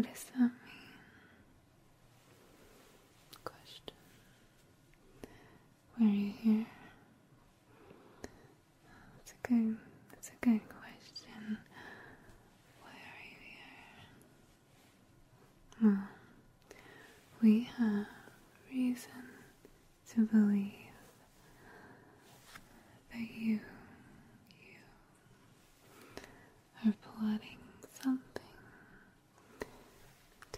What 0.00 0.08
does 0.14 0.24
that 0.24 0.38
mean? 0.38 0.50
Question. 3.44 3.94
Why 5.98 6.06
are 6.06 6.08
you 6.08 6.32
here? 6.40 6.66
That's 9.18 9.32
a 9.32 9.46
good 9.46 9.76
that's 10.10 10.28
a 10.30 10.38
good 10.40 10.60
question. 10.70 11.58
Why 12.80 12.88
are 12.88 13.24
you 13.28 13.40
here? 13.44 14.00
Well, 15.82 16.08
we 17.42 17.68
have 17.76 18.06
reason 18.72 19.24
to 20.14 20.20
believe 20.24 20.94
that 23.12 23.28
you 23.36 23.60
you 24.62 24.78
are 26.86 26.94
plotting 27.02 27.58
something 28.02 28.24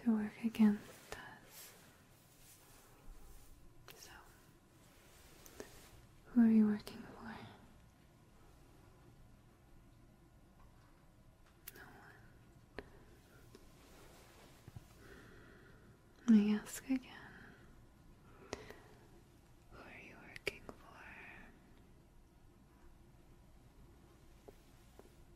to 0.04 0.10
work 0.10 0.32
against 0.44 0.80
us. 1.12 1.70
So, 4.00 4.10
who 6.34 6.40
are 6.42 6.50
you 6.50 6.66
working 6.66 6.98
for? 6.98 7.36
No 11.74 11.84
one. 16.28 16.36
Let 16.36 16.46
me 16.46 16.54
ask 16.64 16.84
again. 16.86 16.98
Who 19.70 19.78
are 19.78 20.02
you 20.08 20.16
working 20.28 20.62
for? 20.66 20.72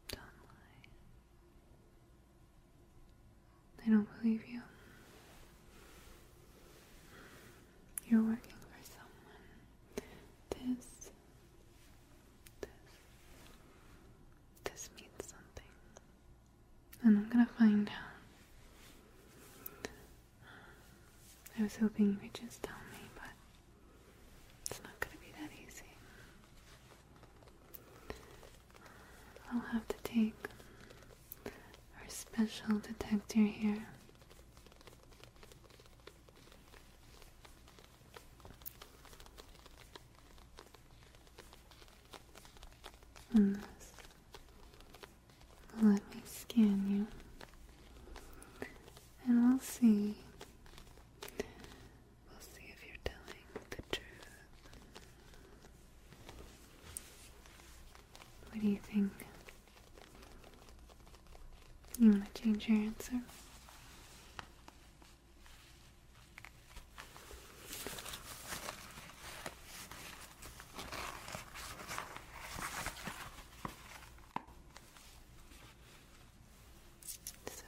Don't 0.08 0.20
lie. 0.48 0.86
I 3.86 3.90
don't 3.90 4.08
believe 4.22 4.42
you. 4.48 4.60
You're 8.08 8.22
working 8.22 8.54
for 8.60 8.78
someone. 8.84 9.42
This. 10.66 11.10
This. 12.60 12.70
This 14.64 14.90
means 14.96 15.10
something. 15.22 15.70
And 17.02 17.18
I'm 17.18 17.28
gonna 17.30 17.46
find 17.58 17.88
out. 17.88 17.94
I 21.58 21.62
was 21.62 21.76
hoping 21.76 22.10
you 22.10 22.18
would 22.22 22.34
just 22.34 22.62
tell 22.62 22.76
me, 22.92 22.98
but 23.14 23.30
it's 24.68 24.80
not 24.82 24.98
gonna 25.00 25.16
be 25.20 25.32
that 25.40 25.50
easy. 25.66 25.84
I'll 29.52 29.60
have 29.72 29.86
to 29.88 29.96
take 30.02 30.34
our 31.98 32.08
special 32.08 32.78
detector 32.78 33.40
here. 33.40 33.86
And 43.34 43.56
this 43.56 43.92
will 45.82 45.90
let 45.90 46.14
me 46.14 46.22
scan 46.24 46.84
you. 46.88 47.06
And 49.26 49.48
we'll 49.50 49.55
see. 49.66 50.14
We'll 52.28 52.40
see 52.40 52.66
if 52.68 52.78
you're 52.86 53.02
telling 53.04 53.46
the 53.70 53.82
truth. 53.90 54.28
What 58.50 58.60
do 58.60 58.66
you 58.68 58.78
think? 58.92 59.12
You 61.98 62.10
want 62.10 62.34
to 62.34 62.42
change 62.42 62.68
your 62.68 62.78
answer? 62.78 63.20
So, 77.46 77.64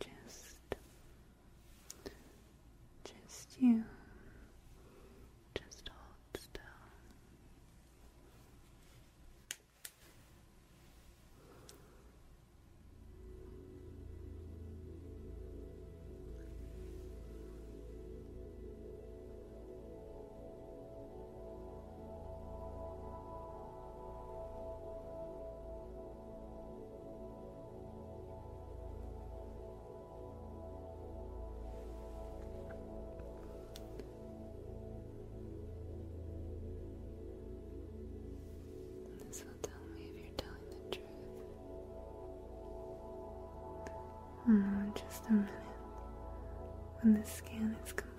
just, 0.00 0.56
just 3.04 3.49
you, 3.60 3.84
minute. 45.30 45.50
When 47.00 47.14
the 47.14 47.26
scan 47.26 47.76
is 47.84 47.92
complete. 47.92 48.09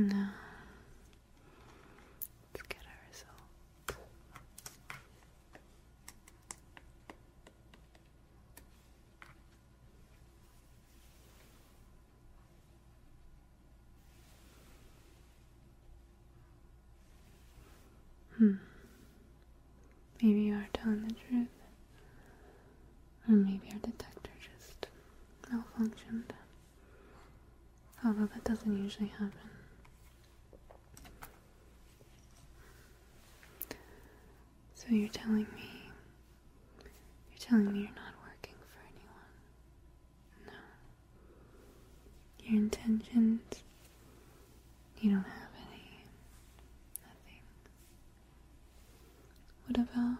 Now, 0.00 0.30
let's 2.54 2.66
get 2.68 2.78
our 2.86 2.98
result. 3.10 3.98
Hmm. 18.38 18.54
Maybe 20.22 20.40
you 20.40 20.54
are 20.54 20.66
telling 20.72 21.02
the 21.06 21.12
truth. 21.14 21.48
Or 23.28 23.32
maybe 23.34 23.68
our 23.72 23.78
detector 23.80 24.30
just 24.40 24.86
malfunctioned. 25.52 26.30
Although 28.02 28.30
that 28.32 28.44
doesn't 28.44 28.82
usually 28.82 29.08
happen. 29.08 29.59
So 34.90 34.96
you're 34.96 35.08
telling 35.10 35.46
me 35.54 35.70
you're 37.30 37.38
telling 37.38 37.72
me 37.72 37.78
you're 37.78 37.94
not 37.94 38.14
working 38.26 38.56
for 38.58 38.82
anyone. 38.90 39.30
No. 40.46 40.52
Your 42.44 42.60
intentions 42.60 43.40
you 45.00 45.10
don't 45.12 45.22
have 45.22 45.52
any. 45.70 46.04
Nothing. 47.06 47.44
What 49.68 49.76
about 49.78 50.18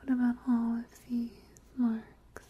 what 0.00 0.12
about 0.14 0.36
all 0.48 0.78
of 0.78 0.84
these 1.10 1.30
marks 1.76 2.46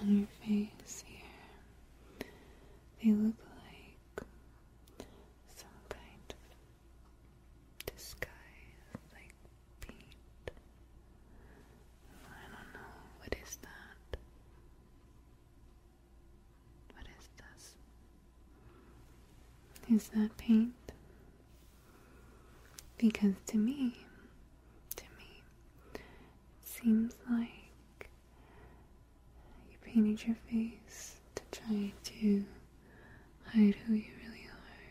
on 0.00 0.16
your 0.16 0.28
face 0.46 1.04
here? 1.06 2.28
They 3.04 3.10
look 3.10 3.34
like 3.66 4.26
some 5.54 5.68
kind 5.88 6.28
of 6.30 7.94
disguise, 7.94 8.30
like 9.12 9.34
paint. 9.80 10.50
I 12.26 12.44
don't 12.46 12.72
know. 12.72 12.92
What 13.18 13.34
is 13.42 13.56
that? 13.62 14.18
What 16.94 17.06
is 17.06 17.28
this? 17.36 17.74
Is 19.92 20.08
that 20.08 20.36
paint? 20.38 20.72
Because 22.96 23.34
to 23.48 23.58
me, 23.58 24.06
to 24.96 25.04
me, 25.18 25.42
it 25.94 26.00
seems 26.64 27.14
like 27.30 28.08
you 29.70 29.76
painted 29.84 30.26
your 30.26 30.36
face 30.50 31.16
to 31.34 31.42
try 31.50 31.92
to 32.04 32.44
hide 33.46 33.74
who 33.86 33.94
you 33.94 34.12
really 34.24 34.46
are, 34.48 34.82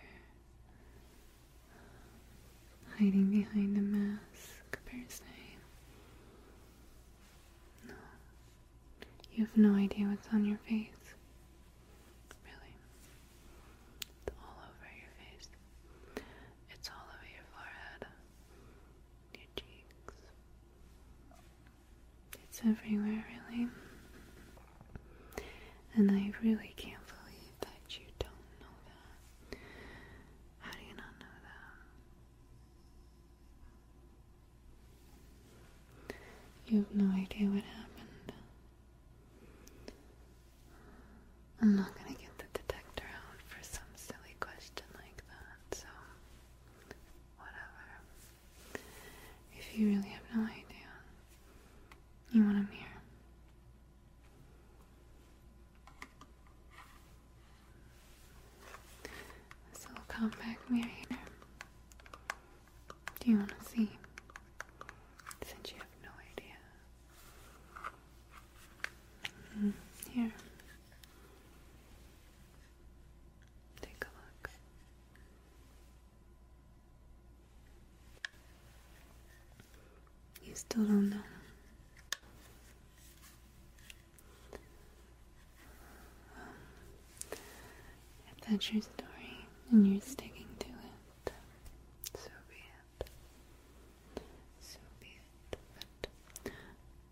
hiding 2.97 3.31
behind 3.31 3.77
a 3.77 3.81
mask 3.81 4.77
per 4.85 4.97
se. 5.07 5.23
No, 7.87 7.93
you 9.33 9.45
have 9.45 9.57
no 9.57 9.73
idea 9.75 10.05
what's 10.07 10.27
on 10.33 10.45
your 10.45 10.57
face. 10.59 11.15
Really, 12.45 12.75
it's 14.27 14.35
all 14.39 14.57
over 14.61 14.89
your 14.95 15.11
face. 15.17 15.49
It's 16.71 16.89
all 16.89 17.07
over 17.15 17.27
your 17.27 17.45
forehead, 17.53 18.05
your 19.33 19.49
cheeks. 19.55 20.13
Everywhere, 22.63 23.25
really. 23.27 23.67
And 25.95 26.11
I 26.11 26.31
really 26.43 26.73
can't 26.77 27.01
believe 27.07 27.59
that 27.61 27.97
you 27.97 28.05
don't 28.19 28.31
know 28.61 28.75
that. 28.85 29.57
How 30.59 30.71
do 30.71 30.77
you 30.87 30.95
not 30.95 31.19
know 31.19 31.25
that? 36.07 36.15
You 36.67 36.77
have 36.79 36.95
no 36.95 37.15
idea 37.19 37.47
what 37.47 37.63
happened. 37.63 38.31
I'm 41.61 41.75
not 41.75 41.93
gonna 41.95 42.15
get 42.17 42.37
the 42.37 42.45
detector 42.53 43.05
out 43.05 43.41
for 43.47 43.63
some 43.63 43.83
silly 43.95 44.35
question 44.39 44.85
like 44.95 45.17
that, 45.27 45.77
so 45.77 45.87
whatever. 47.37 48.81
If 49.57 49.77
you 49.77 49.87
really 49.89 50.09
have 50.09 50.23
no 50.35 50.43
idea, 50.43 50.89
you 52.31 52.43
want 52.43 52.57
a 52.57 52.61
mirror. 52.61 53.01
This 59.71 59.87
little 59.87 60.03
compact 60.71 60.85
mirror 60.85 60.91
here. 61.09 61.17
Do 63.19 63.31
you 63.31 63.37
want 63.37 63.49
to 63.49 63.65
see? 63.69 63.89
Since 65.45 65.71
you 65.71 65.77
have 65.77 65.87
no 66.03 66.09
idea. 66.31 66.57
Mm, 69.59 69.73
Here. 70.11 70.31
Take 73.81 74.03
a 74.03 74.07
look. 74.07 74.49
You 80.45 80.55
still 80.55 80.83
don't 80.83 81.09
know. 81.09 81.17
If 88.27 88.49
that's 88.49 88.71
your 88.73 88.81
story 88.81 89.45
and 89.71 89.87
you're 89.87 90.01
sticking 90.01 90.47
to 90.59 90.67
it, 90.67 91.31
so 92.15 92.29
be 92.49 92.55
it. 92.57 93.09
So 94.61 94.77
be 94.99 95.07
it. 95.07 95.57
But 95.75 96.51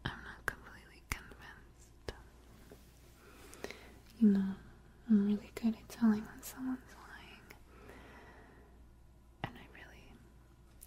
I'm 0.06 0.12
not 0.24 0.46
completely 0.46 1.02
convinced. 1.10 2.14
You 4.20 4.30
know, 4.30 4.56
I'm 5.10 5.26
really 5.28 5.52
good 5.56 5.76
at 5.76 5.90
telling 5.90 6.22
when 6.26 6.42
someone's 6.42 6.80
lying. 6.98 7.48
And 9.44 9.54
I 9.56 9.66
really, 9.74 10.06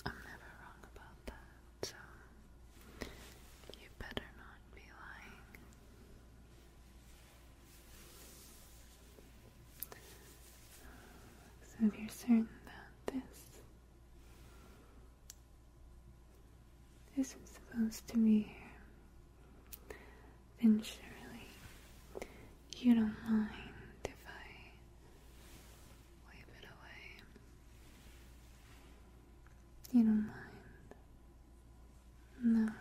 I'm 0.07 0.13
never 0.25 0.49
wrong 0.61 0.83
about 0.93 1.17
that. 1.27 1.89
So, 1.89 1.97
you 3.81 3.89
better 3.99 4.29
not 4.37 4.59
be 4.75 4.83
lying. 4.85 5.49
So 11.63 11.82
if 11.82 11.82
you're 11.99 12.09
certain 12.09 12.49
that 12.67 13.15
this 13.15 13.61
isn't 17.19 17.47
supposed 17.49 18.07
to 18.09 18.17
be 18.17 18.41
here, 18.41 19.97
then 20.61 20.83
surely 20.83 21.49
you 22.79 22.95
don't 22.95 23.15
mind 23.29 23.49
if 24.05 24.11
I 24.27 24.71
wipe 26.27 26.51
it 26.61 26.67
away. 26.67 27.05
You 29.93 30.03
don't 30.05 30.27
mind? 30.27 30.31
No. 32.67 32.73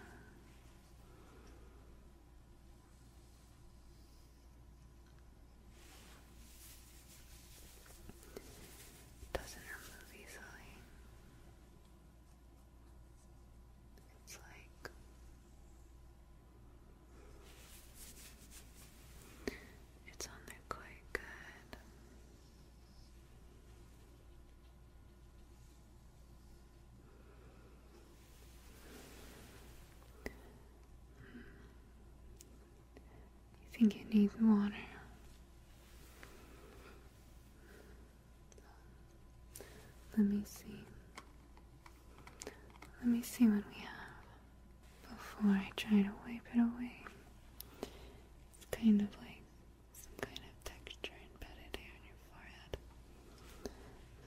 doesn't 9.33 9.61
remove 9.61 10.11
easily. 10.13 10.67
It's 14.25 14.37
like 14.37 14.91
it's 20.07 20.27
on 20.27 20.33
there 20.47 20.55
quite 20.69 21.13
good. 21.13 21.77
You 33.70 33.70
think 33.81 33.95
it 33.95 34.13
needs 34.13 34.33
water? 34.39 34.75
Let 40.15 40.27
me 40.27 40.43
see. 40.45 40.83
Let 42.99 43.07
me 43.07 43.23
see 43.23 43.45
what 43.45 43.63
we 43.73 43.81
have 43.81 45.17
before 45.17 45.49
I 45.51 45.71
try 45.75 46.03
to 46.03 46.11
wipe 46.27 46.45
it 46.53 46.59
away. 46.59 47.05
It's 47.81 48.65
kind 48.69 49.01
of 49.01 49.07
like 49.19 49.41
some 49.93 50.13
kind 50.21 50.37
of 50.37 50.63
texture 50.63 51.13
embedded 51.33 51.77
here 51.77 51.95
on 51.97 52.03
your 52.05 52.19
forehead 52.29 52.77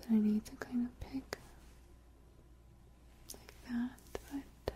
that 0.00 0.09
I 0.11 0.19
need 0.19 0.45
to 0.47 0.57
kind 0.57 0.87
of 0.87 1.00
pick 1.00 1.39
like 3.33 3.55
that, 3.71 3.91
but 4.12 4.75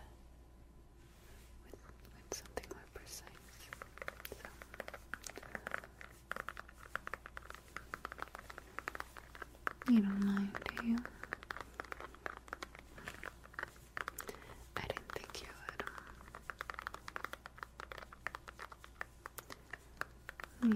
with, 1.65 1.81
with 2.15 2.35
something 2.35 2.67
more 2.73 2.87
precise. 2.95 3.25
So. 3.59 3.71
You 9.91 10.00
don't 10.00 10.25
mind, 10.25 10.50
do 10.79 10.87
you? 10.87 10.97
I 14.76 14.81
didn't 14.83 15.12
think 15.14 15.43
you 15.43 15.49
would. 15.49 15.85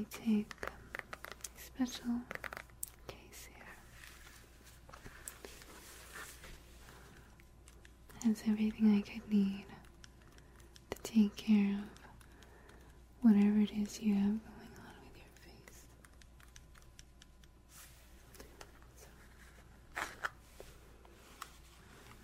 Me 0.02 0.09
take 0.11 0.52
a 0.64 1.61
special 1.61 2.23
case 3.06 3.47
here. 3.54 3.76
Has 8.25 8.42
everything 8.49 8.97
I 8.97 9.02
could 9.02 9.30
need 9.30 9.64
to 10.90 10.99
take 11.04 11.37
care 11.37 11.78
of 11.78 11.85
whatever 13.21 13.61
it 13.61 13.71
is 13.80 14.00
you 14.00 14.14
have 14.14 14.25
going 14.25 14.75
on 14.80 14.94
with 15.04 15.16
your 15.18 15.30
face. 15.44 15.85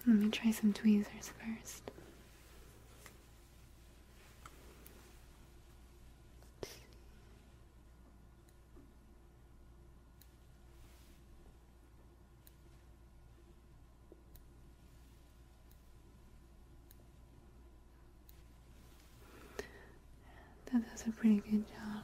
Let 0.04 0.16
me 0.16 0.30
try 0.30 0.50
some 0.50 0.72
tweezers 0.72 1.30
first. 1.38 1.92
That 20.70 20.82
does 20.90 21.06
a 21.06 21.12
pretty 21.28 21.42
good 21.50 21.64
job. 21.68 22.02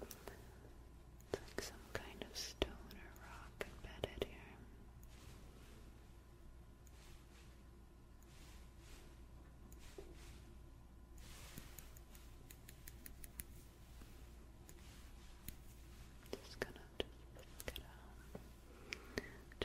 It's 0.00 1.40
like 1.40 1.60
some 1.60 1.74
kind 1.92 2.22
of 2.22 2.38
stone 2.38 2.70
or 2.70 3.10
rock 3.20 3.66
embedded 3.66 4.24
here. 4.30 4.56
Just 16.32 16.60
gonna 16.60 16.72
just 16.98 17.12
pick 17.36 17.76
it 17.76 17.82
out. 17.84 18.40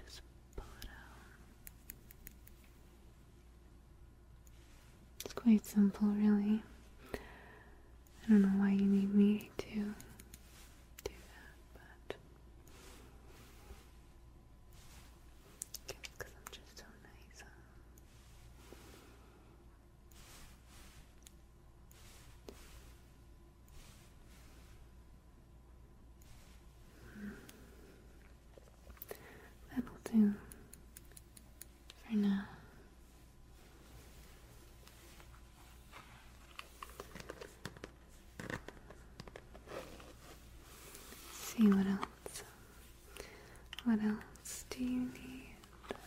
Just 0.03 0.21
pull 0.57 0.65
it 0.81 0.89
out. 0.89 1.27
It's 5.23 5.33
quite 5.47 5.65
simple, 5.65 6.09
really. 6.09 6.61
I 7.13 8.27
don't 8.29 8.41
know 8.41 8.49
why 8.61 8.71
you 8.71 8.83
need 8.83 9.15
me 9.15 9.49
to 9.59 9.65
do 9.65 9.83
that, 11.05 11.55
but 11.73 12.17
because 15.87 16.33
I'm 16.35 16.51
just 16.51 16.77
so 16.79 16.83
nice. 17.01 17.43
Hmm. 27.13 27.29
That'll 29.73 29.93
do 30.11 30.33
for 32.05 32.15
now. 32.17 32.43
see 41.57 41.67
what 41.69 41.87
else. 41.87 42.43
What 43.99 44.05
else 44.05 44.65
do 44.69 44.83
you 44.83 44.99
need? 44.99 45.55
Your 45.89 45.97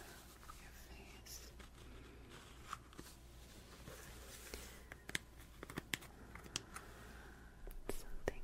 face. 0.87 1.41
Something, 7.89 8.43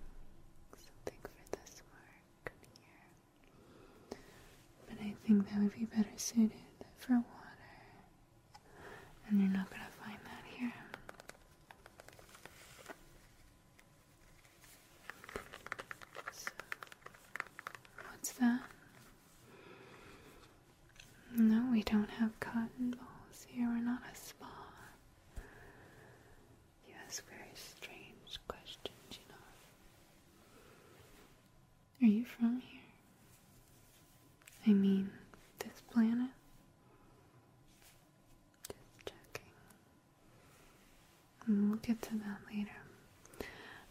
something 0.80 1.20
for 1.22 1.44
this 1.52 1.82
work 1.92 2.52
here. 2.74 3.06
But 4.88 4.98
I 5.00 5.14
think 5.24 5.48
that 5.50 5.58
would 5.62 5.74
be 5.78 5.84
better 5.84 6.10
suited 6.16 6.50
for 6.98 7.12
water. 7.12 7.24
And 9.28 9.40
you're 9.40 9.50
not 9.50 9.70
gonna 9.70 9.84
find 10.04 10.18
that 10.24 10.44
here. 10.56 10.72
So, 16.32 16.50
what's 18.10 18.32
that? 18.32 18.60
No, 21.38 21.68
we 21.70 21.82
don't 21.82 22.08
have 22.10 22.38
cotton 22.40 22.92
balls 22.96 23.46
here. 23.48 23.68
We're 23.68 23.82
not 23.84 24.00
a 24.10 24.14
spa. 24.16 24.46
You 26.88 26.94
ask 27.06 27.22
very 27.28 27.52
strange 27.54 28.40
questions, 28.48 29.12
you 29.12 29.18
know. 29.28 29.34
Are 32.06 32.10
you 32.10 32.24
from 32.24 32.60
here? 32.60 32.80
I 34.66 34.72
mean, 34.72 35.10
this 35.58 35.82
planet? 35.92 36.30
Just 38.68 39.06
checking. 39.06 39.52
And 41.46 41.65
get 41.82 42.00
to 42.02 42.10
that 42.18 42.40
later. 42.52 42.70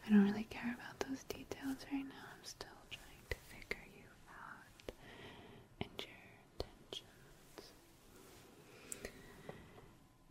I 0.05 0.09
don't 0.09 0.23
really 0.25 0.47
care 0.49 0.75
about 0.77 0.99
those 1.07 1.23
details 1.23 1.77
right 1.91 2.03
now. 2.05 2.25
I'm 2.31 2.43
still 2.43 2.67
trying 2.91 3.25
to 3.29 3.37
figure 3.49 3.85
you 3.95 4.07
out 4.29 4.91
and 5.81 5.89
your 5.97 6.21
intentions 6.53 7.73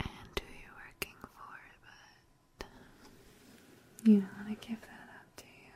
and 0.00 0.34
who 0.38 0.50
you're 0.62 0.78
working 0.78 1.18
for, 1.22 1.58
but 2.58 2.66
you 4.08 4.20
don't 4.20 4.34
want 4.46 4.60
to 4.60 4.68
give 4.68 4.80
that 4.80 5.08
up, 5.18 5.26
do 5.36 5.44
you? 5.46 5.74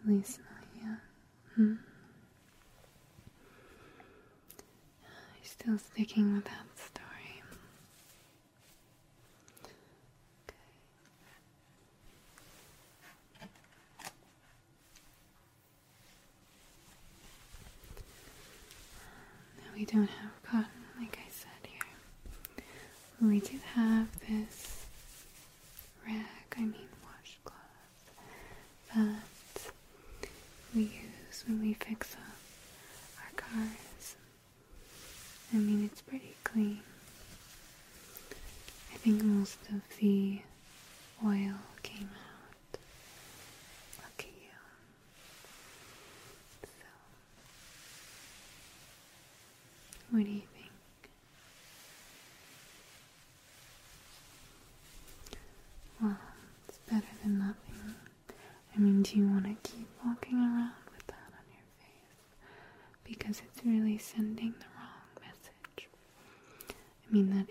At 0.00 0.08
least 0.08 0.38
not 0.40 0.64
yet. 0.82 1.00
Hmm? 1.54 1.74
You're 5.02 5.44
still 5.44 5.78
sticking 5.78 6.34
with 6.34 6.44
that 6.44 6.66
story. 6.76 7.42
Now 19.58 19.72
we 19.74 19.84
don't 19.96 20.08
have 20.08 20.42
cotton, 20.42 20.66
like 21.00 21.18
I 21.26 21.30
said 21.30 21.48
here. 21.70 22.64
When 23.18 23.30
We 23.30 23.40
do 23.40 23.58
have 23.74 24.08
this 24.28 24.84
rag, 26.06 26.26
I 26.56 26.60
mean 26.60 26.88
washcloth, 27.02 28.10
that 28.94 29.72
we 30.74 30.82
use 30.82 31.44
when 31.46 31.62
we 31.62 31.72
fix 31.74 32.14
up 32.14 32.20
our 33.24 33.30
cars. 33.36 34.16
I 35.54 35.56
mean, 35.56 35.84
it's 35.90 36.02
pretty 36.02 36.34
clean. 36.44 36.80
I 38.92 38.96
think 38.98 39.22
most 39.22 39.58
of 39.72 39.80
the 39.98 40.40
oil 41.24 41.54
came 41.82 42.10
out. 42.10 42.78
Look 43.98 44.18
at 44.18 44.26
you. 44.26 44.56
So, 46.64 46.86
what 50.16 50.24
do 50.24 50.30
you 50.30 50.40
think? 50.40 50.70
Well, 56.00 56.16
it's 56.66 56.78
better 56.90 57.04
than 57.22 57.38
nothing. 57.38 57.94
I 58.74 58.78
mean, 58.78 59.02
do 59.02 59.18
you 59.18 59.28
want 59.28 59.44
to 59.44 59.70
keep 59.70 59.86
walking 60.06 60.38
around 60.38 60.72
with 60.94 61.06
that 61.08 61.28
on 61.36 61.44
your 61.52 61.66
face? 61.76 62.32
Because 63.04 63.42
it's 63.44 63.62
really 63.66 63.98
sending 63.98 64.54
the 64.58 64.66
wrong 64.74 65.04
message. 65.20 65.88
I 66.70 67.12
mean, 67.12 67.28
that 67.36 67.50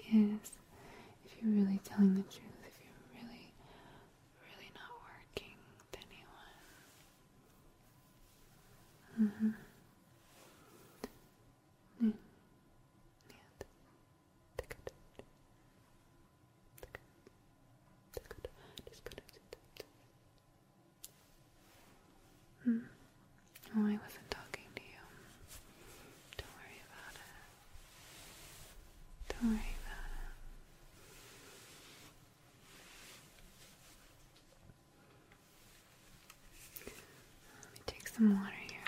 some 38.16 38.30
water 38.30 38.54
here. 38.70 38.80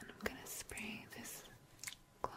And 0.00 0.08
I'm 0.10 0.24
going 0.24 0.38
to 0.44 0.50
spray 0.50 1.04
this 1.16 1.44
cloth. 2.20 2.34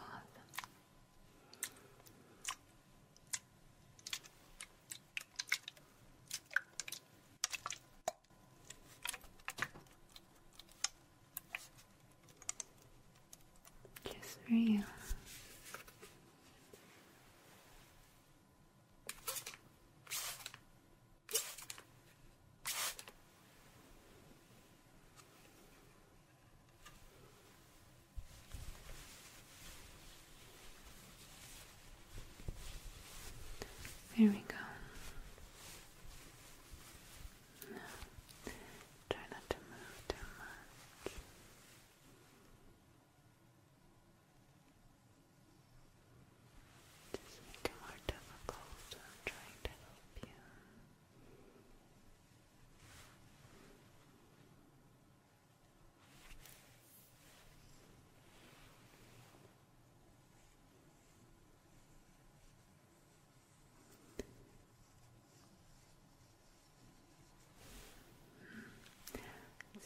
Just 14.04 14.38
for 14.46 14.54
you. 14.54 14.84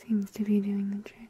Seems 0.06 0.30
to 0.32 0.42
be 0.44 0.60
doing 0.60 0.90
the 0.90 1.08
trick. 1.08 1.28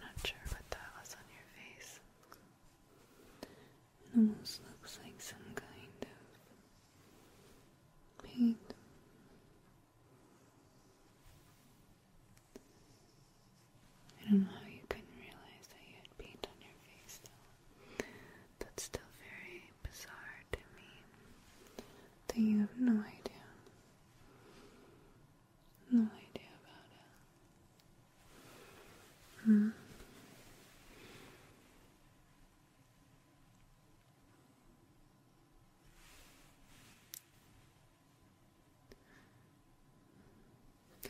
Not 0.00 0.26
sure 0.26 0.36
what 0.48 0.70
that 0.70 0.88
was 1.00 1.14
on 1.14 1.24
your 1.32 1.46
face. 1.56 2.00
Almost 4.16 4.60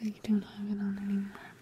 you 0.04 0.20
don't 0.22 0.42
have 0.42 0.66
it 0.70 0.78
on 0.80 0.98
anymore. 1.02 1.53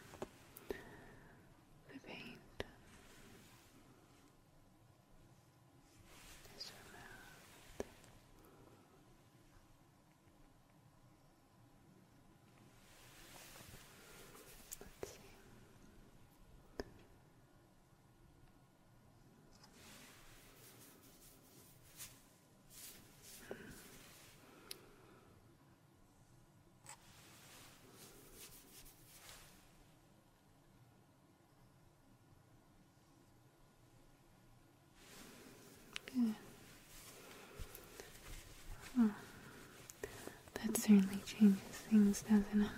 Certainly 40.92 41.22
changes 41.24 41.76
things, 41.90 42.22
doesn't 42.22 42.62
it? 42.62 42.68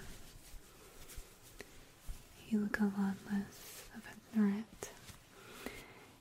You 2.48 2.60
look 2.60 2.78
a 2.78 2.84
lot 2.84 3.16
less 3.32 3.84
of 3.96 4.02
a 4.06 4.14
threat. 4.36 4.90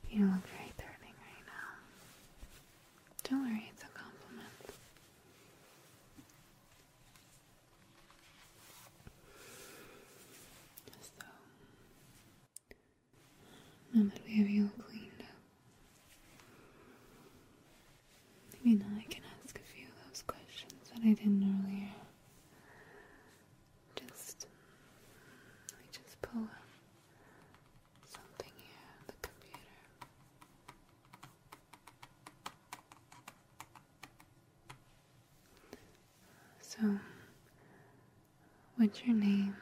You 0.10 0.20
don't 0.20 0.34
look 0.34 0.48
very 0.48 0.72
threatening 0.76 1.14
right 1.22 1.46
now. 1.46 1.70
Don't 3.30 3.44
worry, 3.44 3.70
it's 3.72 3.84
a 3.84 3.88
compliment. 3.94 4.74
So, 11.00 11.26
now 13.94 14.10
that 14.12 14.22
we 14.26 14.38
have 14.38 14.50
you 14.50 14.64
all 14.64 14.84
cleaned 14.90 15.10
up, 15.22 15.28
maybe 18.64 18.78
now 18.78 18.86
I 18.98 19.04
can 19.10 19.22
ask 19.44 19.56
a 19.60 19.62
few 19.62 19.86
of 19.86 20.10
those 20.10 20.24
questions 20.26 20.74
that 20.94 21.02
I 21.08 21.14
didn't 21.14 21.44
earlier. 21.44 21.90
Just, 23.96 24.48
let 25.72 25.80
me 25.80 25.86
just 25.92 26.22
pull 26.22 26.44
up 26.44 26.50
something 28.06 28.52
here 28.58 28.82
on 29.00 29.06
the 29.08 29.14
computer. 29.22 29.60
So, 36.62 37.00
what's 38.94 39.08
your 39.08 39.16
name? 39.16 39.56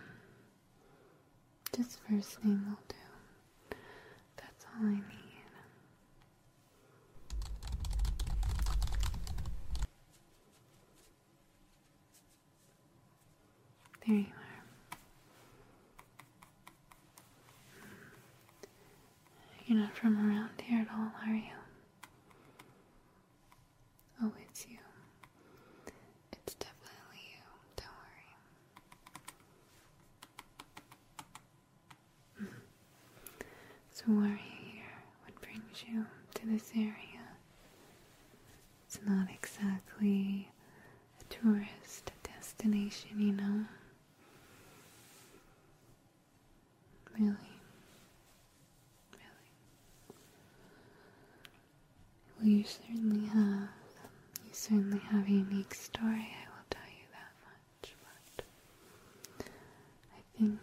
Just 1.74 2.00
first 2.10 2.44
name 2.44 2.66
will 2.68 2.78
do. 2.90 3.78
That's 4.36 4.66
all 4.66 4.86
I 4.88 4.96
need. 4.96 5.02
There 14.06 14.16
you 14.18 14.26
are. 14.26 14.64
Hmm. 17.80 17.98
You're 19.66 19.80
not 19.80 19.96
from 19.96 20.18
around 20.18 20.50
here 20.62 20.82
at 20.82 20.88
all, 20.94 21.12
are 21.26 21.34
you? 21.34 21.44
Oh, 24.24 24.32
it's 24.50 24.66
you. 24.68 24.78
It's 26.34 26.56
definitely 26.56 27.22
you. 27.30 27.44
Don't 27.78 27.88
worry. 32.42 32.52
So, 33.92 34.04
why 34.08 34.28
are 34.28 34.30
you 34.30 34.72
here? 34.74 34.94
What 35.26 35.42
brings 35.42 35.84
you 35.88 36.06
to 36.36 36.46
this 36.48 36.72
area? 36.76 36.96
It's 38.88 39.00
not 39.08 39.28
exactly 39.32 40.50
a 41.20 41.24
tourist 41.34 42.12
destination, 42.24 43.20
you 43.20 43.32
know? 43.34 43.66
Really? 47.18 47.36
Really? 49.12 49.52
Well, 52.42 52.50
you 52.50 52.64
certainly 52.64 53.28
have. 53.28 53.70
You 54.46 54.52
certainly 54.52 54.98
have 55.12 55.28
a 55.28 55.32
unique 55.32 55.76
story, 55.76 56.34
I 56.34 56.50
will 56.50 56.66
tell 56.72 56.90
you 56.90 57.06
that 57.12 57.32
much, 57.46 57.94
but 58.02 58.46
I 60.12 60.22
think 60.40 60.60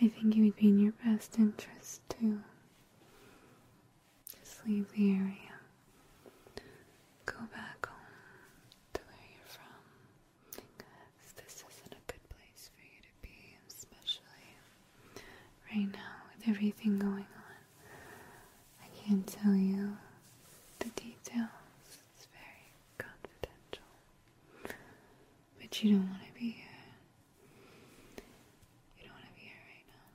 I 0.00 0.08
think 0.08 0.36
it 0.36 0.42
would 0.42 0.56
be 0.56 0.68
in 0.68 0.78
your 0.78 0.92
best 1.04 1.38
interest 1.38 2.02
to 2.10 2.38
just 4.38 4.64
leave 4.66 4.92
the 4.92 5.10
area. 5.10 5.54
Go 7.24 7.38
back 7.52 7.86
home 7.86 7.96
to 8.94 9.00
where 9.08 9.26
you're 9.34 9.50
from. 9.50 10.62
Because 10.76 11.32
this 11.36 11.64
isn't 11.66 11.92
a 11.92 12.12
good 12.12 12.22
place 12.28 12.70
for 12.76 12.82
you 12.82 13.00
to 13.02 13.14
be, 13.22 13.56
especially 13.66 14.56
right 15.72 15.92
now 15.92 16.14
with 16.36 16.48
everything 16.48 16.98
going 16.98 17.26
can't 19.06 19.26
tell 19.26 19.54
you 19.54 19.96
the 20.80 20.88
details, 20.90 21.48
it's 22.16 22.26
very 22.32 22.72
confidential. 22.98 23.84
But 25.60 25.82
you 25.82 25.92
don't 25.92 26.08
want 26.08 26.22
to 26.26 26.32
be 26.34 26.50
here. 26.50 26.64
You 28.98 29.04
don't 29.04 29.12
want 29.14 29.26
to 29.26 29.34
be 29.34 29.42
here 29.42 29.62
right 29.70 29.86
now. 29.92 30.06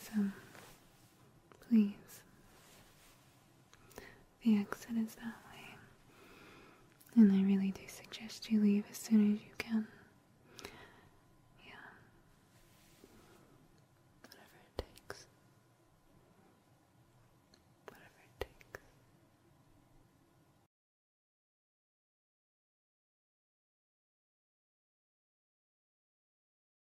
So, 0.00 0.32
please. 1.68 2.22
The 4.44 4.56
exit 4.60 4.96
is 4.96 5.14
that 5.16 5.36
way. 5.52 5.76
And 7.16 7.32
I 7.32 7.42
really 7.44 7.72
do 7.72 7.82
suggest 7.86 8.50
you 8.50 8.60
leave 8.60 8.84
as 8.90 8.96
soon 8.96 9.17